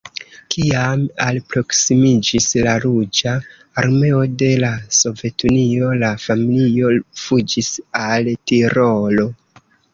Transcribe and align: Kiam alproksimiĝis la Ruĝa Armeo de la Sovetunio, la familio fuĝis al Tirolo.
Kiam 0.53 1.01
alproksimiĝis 1.25 2.47
la 2.67 2.73
Ruĝa 2.85 3.35
Armeo 3.83 4.23
de 4.41 4.49
la 4.65 4.73
Sovetunio, 5.03 5.93
la 6.07 6.11
familio 6.27 6.93
fuĝis 7.27 7.73
al 8.05 8.35
Tirolo. 8.53 9.33